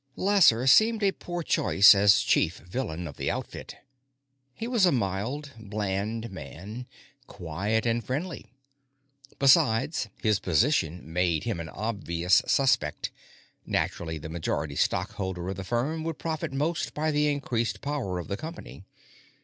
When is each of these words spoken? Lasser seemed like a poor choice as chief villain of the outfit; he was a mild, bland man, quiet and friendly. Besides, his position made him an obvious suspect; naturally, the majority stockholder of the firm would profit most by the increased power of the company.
Lasser 0.15 0.65
seemed 0.65 1.03
like 1.03 1.11
a 1.13 1.17
poor 1.17 1.43
choice 1.43 1.93
as 1.93 2.21
chief 2.23 2.57
villain 2.57 3.07
of 3.07 3.17
the 3.17 3.29
outfit; 3.29 3.75
he 4.55 4.67
was 4.67 4.83
a 4.87 4.91
mild, 4.91 5.51
bland 5.59 6.31
man, 6.31 6.87
quiet 7.27 7.85
and 7.85 8.03
friendly. 8.03 8.47
Besides, 9.37 10.09
his 10.23 10.39
position 10.39 11.13
made 11.13 11.43
him 11.43 11.59
an 11.59 11.69
obvious 11.69 12.41
suspect; 12.47 13.11
naturally, 13.63 14.17
the 14.17 14.27
majority 14.27 14.75
stockholder 14.75 15.47
of 15.49 15.55
the 15.55 15.63
firm 15.63 16.03
would 16.03 16.17
profit 16.17 16.51
most 16.51 16.95
by 16.95 17.11
the 17.11 17.27
increased 17.27 17.81
power 17.81 18.17
of 18.17 18.27
the 18.27 18.37
company. 18.37 18.83